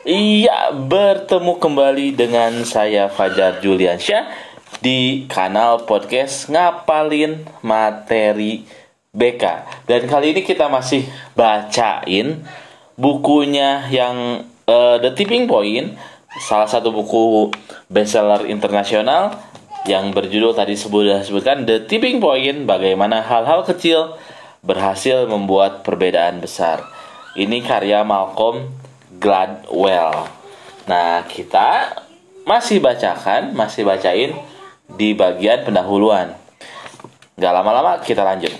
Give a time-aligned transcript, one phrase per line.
[0.00, 4.32] Iya, bertemu kembali dengan saya Fajar Juliansyah
[4.80, 8.64] di kanal podcast Ngapalin Materi
[9.12, 9.44] BK.
[9.84, 11.04] Dan kali ini kita masih
[11.36, 12.40] bacain
[12.96, 16.00] bukunya yang uh, The Tipping Point,
[16.48, 17.52] salah satu buku
[17.92, 19.36] bestseller internasional
[19.84, 24.16] yang berjudul tadi sudah sebutkan The Tipping Point, bagaimana hal-hal kecil
[24.64, 26.88] berhasil membuat perbedaan besar.
[27.36, 28.79] Ini karya Malcolm
[29.18, 30.30] Gladwell.
[30.86, 31.98] Nah, kita
[32.46, 34.34] masih bacakan, masih bacain
[34.86, 36.34] di bagian pendahuluan.
[37.38, 38.52] Gak lama-lama kita lanjut.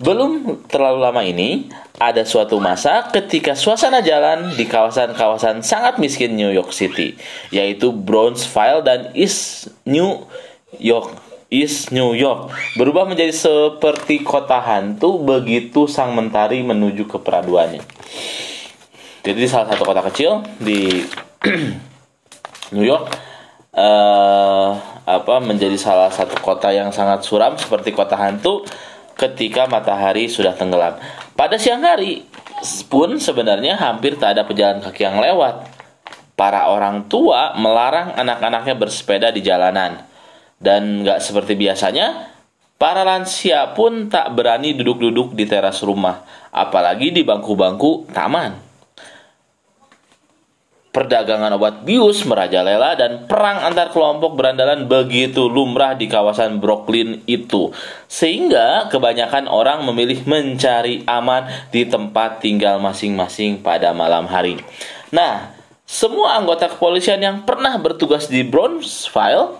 [0.00, 1.68] Belum terlalu lama ini,
[2.00, 7.20] ada suatu masa ketika suasana jalan di kawasan-kawasan sangat miskin New York City,
[7.52, 10.24] yaitu Brownsville dan East New
[10.80, 11.19] York
[11.50, 17.82] East New York berubah menjadi seperti kota hantu begitu sang mentari menuju ke peraduannya.
[19.26, 21.02] Jadi di salah satu kota kecil di
[22.74, 23.04] New York
[23.74, 24.70] uh,
[25.02, 28.62] apa menjadi salah satu kota yang sangat suram seperti kota hantu
[29.18, 31.02] ketika matahari sudah tenggelam.
[31.34, 32.30] Pada siang hari
[32.86, 35.66] pun sebenarnya hampir tak ada pejalan kaki yang lewat.
[36.38, 40.09] Para orang tua melarang anak-anaknya bersepeda di jalanan
[40.60, 42.36] dan nggak seperti biasanya,
[42.76, 46.20] para lansia pun tak berani duduk-duduk di teras rumah,
[46.52, 48.68] apalagi di bangku-bangku taman.
[50.90, 57.70] Perdagangan obat bius merajalela dan perang antar kelompok berandalan begitu lumrah di kawasan Brooklyn itu.
[58.10, 64.58] Sehingga kebanyakan orang memilih mencari aman di tempat tinggal masing-masing pada malam hari.
[65.14, 65.54] Nah,
[65.86, 69.59] semua anggota kepolisian yang pernah bertugas di Brownsville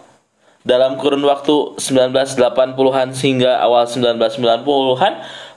[0.60, 5.12] dalam kurun waktu 1980-an hingga awal 1990-an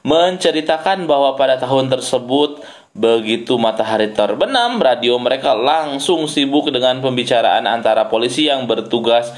[0.07, 8.07] menceritakan bahwa pada tahun tersebut begitu matahari terbenam, radio mereka langsung sibuk dengan pembicaraan antara
[8.07, 9.33] polisi yang bertugas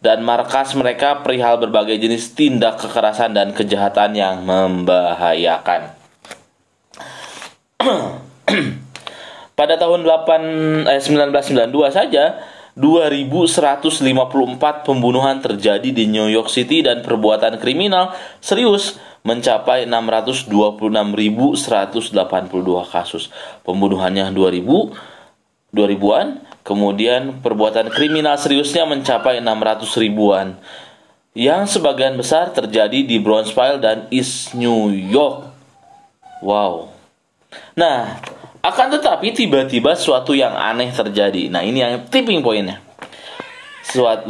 [0.00, 5.92] dan markas mereka perihal berbagai jenis tindak kekerasan dan kejahatan yang membahayakan.
[9.60, 12.40] Pada tahun 8 eh, 1992 saja
[12.78, 22.14] 2154 pembunuhan terjadi di New York City dan perbuatan kriminal serius mencapai 626.182
[22.88, 23.28] kasus.
[23.66, 25.10] Pembunuhannya 2000
[25.70, 30.58] 2000-an, kemudian perbuatan kriminal seriusnya mencapai 600 ribuan.
[31.30, 35.46] Yang sebagian besar terjadi di Brownsville dan East New York.
[36.42, 36.90] Wow.
[37.78, 38.18] Nah,
[38.60, 41.48] akan tetapi tiba-tiba suatu yang aneh terjadi.
[41.48, 42.84] Nah ini yang tipping pointnya.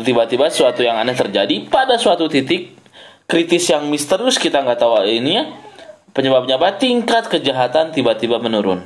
[0.07, 2.79] Tiba-tiba suatu yang aneh terjadi pada suatu titik
[3.27, 5.51] kritis yang misterius kita nggak tahu ini ya.
[6.15, 6.79] Penyebabnya apa?
[6.79, 8.83] Tingkat kejahatan tiba-tiba menurun.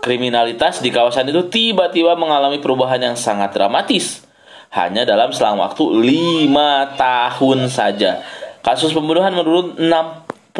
[0.00, 4.24] Kriminalitas di kawasan itu tiba-tiba mengalami perubahan yang sangat dramatis.
[4.70, 6.46] Hanya dalam selang waktu 5
[6.94, 8.22] tahun saja.
[8.62, 10.54] Kasus pembunuhan menurun 64,3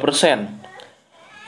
[0.00, 0.57] persen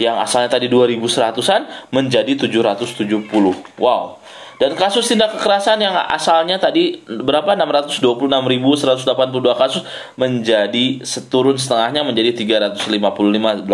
[0.01, 3.29] yang asalnya tadi 2100-an menjadi 770.
[3.77, 4.17] Wow.
[4.61, 9.81] Dan kasus tindak kekerasan yang asalnya tadi berapa 626.182 kasus
[10.21, 13.65] menjadi seturun setengahnya menjadi 355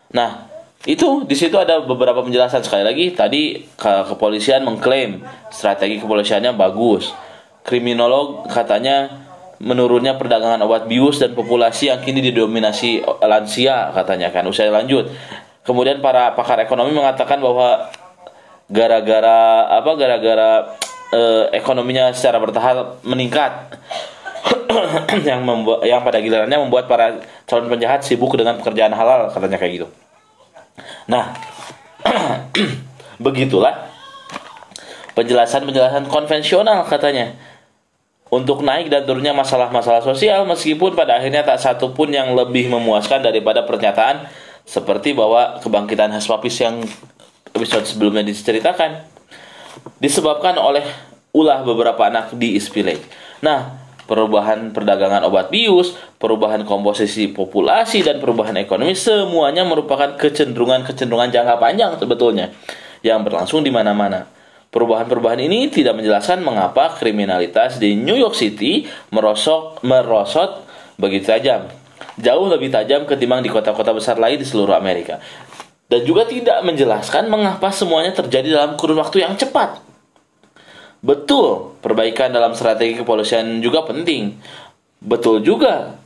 [0.09, 0.49] Nah,
[0.88, 5.20] itu di situ ada beberapa penjelasan sekali lagi tadi ke kepolisian mengklaim
[5.53, 7.12] strategi kepolisiannya bagus.
[7.61, 9.29] Kriminolog katanya
[9.59, 14.47] menurunnya perdagangan obat bius dan populasi yang kini didominasi lansia katanya kan.
[14.49, 15.11] Usai lanjut.
[15.67, 17.93] Kemudian para pakar ekonomi mengatakan bahwa
[18.73, 20.50] gara-gara apa gara-gara
[21.12, 23.78] eh, ekonominya secara bertahap meningkat.
[25.28, 29.72] Yang membuat yang pada gilirannya membuat para calon penjahat sibuk dengan pekerjaan halal katanya kayak
[29.82, 29.88] gitu.
[31.10, 31.34] Nah,
[33.25, 33.88] begitulah
[35.19, 37.34] penjelasan-penjelasan konvensional katanya.
[38.28, 43.25] Untuk naik dan turunnya masalah-masalah sosial meskipun pada akhirnya tak satu pun yang lebih memuaskan
[43.25, 44.28] daripada pernyataan
[44.69, 46.84] seperti bahwa kebangkitan Hespapis yang
[47.56, 49.18] episode sebelumnya diceritakan
[49.99, 50.85] disebabkan oleh
[51.35, 52.73] ulah beberapa anak di East
[53.45, 53.79] Nah,
[54.09, 61.93] perubahan perdagangan obat bius, perubahan komposisi populasi dan perubahan ekonomi semuanya merupakan kecenderungan-kecenderungan jangka panjang
[62.01, 62.51] sebetulnya
[63.05, 64.27] yang berlangsung di mana-mana.
[64.69, 70.65] Perubahan-perubahan ini tidak menjelaskan mengapa kriminalitas di New York City merosot merosot
[71.01, 71.73] begitu tajam.
[72.19, 75.23] Jauh lebih tajam ketimbang di kota-kota besar lain di seluruh Amerika.
[75.88, 79.81] Dan juga tidak menjelaskan mengapa semuanya terjadi dalam kurun waktu yang cepat.
[81.00, 84.37] Betul, perbaikan dalam strategi kepolisian juga penting.
[85.00, 85.96] Betul juga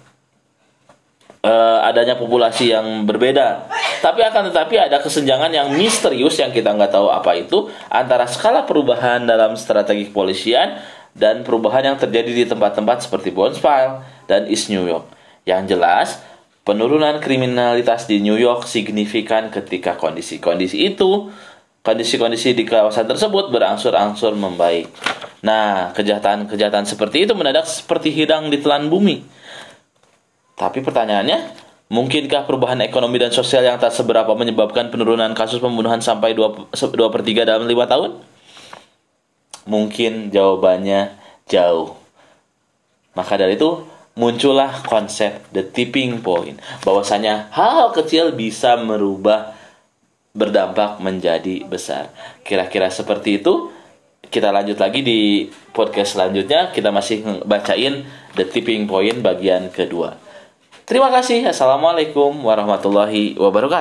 [1.43, 3.67] uh, adanya populasi yang berbeda.
[4.02, 8.67] Tapi akan tetapi ada kesenjangan yang misterius yang kita nggak tahu apa itu antara skala
[8.67, 10.82] perubahan dalam strategi kepolisian
[11.14, 15.06] dan perubahan yang terjadi di tempat-tempat seperti Bronzeville dan East New York.
[15.46, 16.08] Yang jelas,
[16.62, 21.31] penurunan kriminalitas di New York signifikan ketika kondisi-kondisi itu
[21.82, 24.87] kondisi-kondisi di kawasan tersebut berangsur-angsur membaik.
[25.43, 29.26] Nah, kejahatan-kejahatan seperti itu mendadak seperti hilang di telan bumi.
[30.55, 31.59] Tapi pertanyaannya,
[31.91, 36.94] mungkinkah perubahan ekonomi dan sosial yang tak seberapa menyebabkan penurunan kasus pembunuhan sampai 2, 2
[36.94, 38.11] per 3 dalam 5 tahun?
[39.67, 41.19] Mungkin jawabannya
[41.50, 41.99] jauh.
[43.19, 43.82] Maka dari itu,
[44.19, 46.61] muncullah konsep the tipping point.
[46.85, 49.56] Bahwasanya hal-hal kecil bisa merubah
[50.32, 52.12] berdampak menjadi besar.
[52.44, 53.73] Kira-kira seperti itu.
[54.32, 55.44] Kita lanjut lagi di
[55.76, 56.73] podcast selanjutnya.
[56.73, 60.17] Kita masih bacain The Tipping Point bagian kedua.
[60.88, 61.44] Terima kasih.
[61.44, 63.70] Assalamualaikum warahmatullahi wabarakatuh.